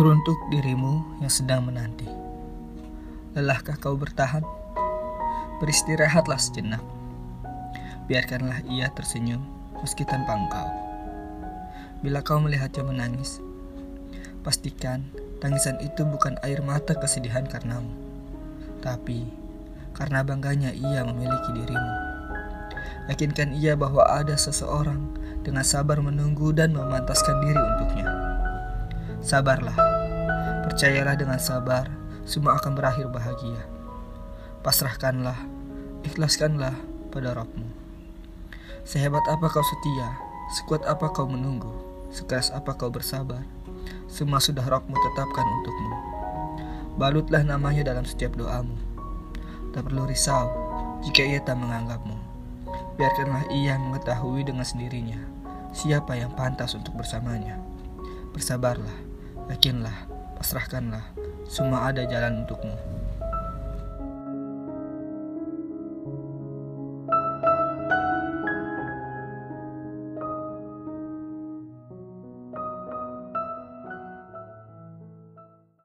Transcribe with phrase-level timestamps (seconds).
[0.00, 2.08] Teruntuk dirimu yang sedang menanti.
[3.36, 4.40] Lelahkah kau bertahan?
[5.60, 6.80] Beristirahatlah sejenak.
[8.08, 9.44] Biarkanlah ia tersenyum
[9.84, 10.68] meski tanpa engkau.
[12.00, 13.44] Bila kau melihatnya menangis,
[14.40, 15.04] pastikan
[15.44, 17.92] tangisan itu bukan air mata kesedihan karenamu,
[18.80, 19.28] tapi
[19.92, 21.92] karena bangganya ia memiliki dirimu.
[23.12, 25.12] Yakinkan ia bahwa ada seseorang
[25.44, 28.30] dengan sabar menunggu dan memantaskan diri untuknya.
[29.20, 29.99] Sabarlah,
[30.70, 31.90] percayalah dengan sabar,
[32.22, 33.66] semua akan berakhir bahagia.
[34.62, 35.34] Pasrahkanlah,
[36.06, 36.78] ikhlaskanlah
[37.10, 37.66] pada rohmu.
[38.86, 40.14] Sehebat apa kau setia,
[40.54, 41.74] sekuat apa kau menunggu,
[42.14, 43.42] sekeras apa kau bersabar,
[44.06, 45.96] semua sudah rohmu tetapkan untukmu.
[46.94, 48.78] Balutlah namanya dalam setiap doamu.
[49.74, 50.54] Tak perlu risau
[51.02, 52.14] jika ia tak menganggapmu.
[52.94, 55.18] Biarkanlah ia mengetahui dengan sendirinya
[55.74, 57.58] siapa yang pantas untuk bersamanya.
[58.30, 58.98] Bersabarlah,
[59.50, 60.09] yakinlah,
[60.40, 61.04] pasrahkanlah,
[61.44, 62.72] semua ada jalan untukmu.